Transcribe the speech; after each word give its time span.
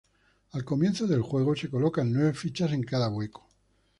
Al 0.53 0.63
comienzo 0.65 1.05
del 1.05 1.21
juego, 1.21 1.55
se 1.55 1.69
colocan 1.69 2.11
nueve 2.11 2.33
fichas 2.33 2.71
en 2.73 2.81
cada 2.81 3.07
hueco. 3.07 3.47